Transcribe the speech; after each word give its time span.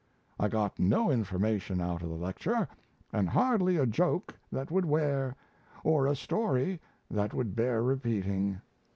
I 0.39 0.47
got 0.47 0.79
no 0.79 1.11
information 1.11 1.79
out 1.79 2.01
of 2.01 2.09
the 2.09 2.15
lecture, 2.15 2.67
and 3.13 3.29
hardly 3.29 3.77
a 3.77 3.85
joke 3.85 4.33
that 4.51 4.71
would 4.71 4.83
wear, 4.85 5.35
or 5.83 6.07
a 6.07 6.15
story 6.15 6.81
that 7.11 7.35
would 7.35 7.55
bear 7.55 7.83
repeating. 7.83 8.59